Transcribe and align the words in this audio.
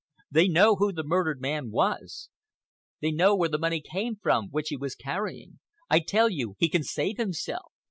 They 0.31 0.47
know 0.47 0.77
who 0.77 0.91
the 0.91 1.03
murdered 1.03 1.39
man 1.39 1.69
was. 1.69 2.31
They 3.01 3.11
know 3.11 3.35
where 3.35 3.49
the 3.49 3.59
money 3.59 3.81
came 3.81 4.15
from 4.15 4.47
which 4.49 4.69
he 4.69 4.75
was 4.75 4.95
carrying. 4.95 5.59
I 5.91 5.99
tell 5.99 6.27
you 6.27 6.55
he 6.57 6.69
can 6.69 6.81
save 6.81 7.17
himself. 7.17 7.71